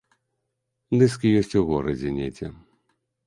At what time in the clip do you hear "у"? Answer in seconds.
1.61-1.63